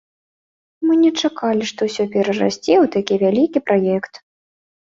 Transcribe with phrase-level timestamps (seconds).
[0.85, 4.13] Мы не чакалі, што ўсё перарасце ў такі вялікі праект.